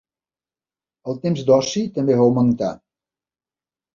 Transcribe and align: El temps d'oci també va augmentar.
El 1.11 1.19
temps 1.25 1.43
d'oci 1.49 1.83
també 1.97 2.17
va 2.21 2.25
augmentar. 2.29 2.71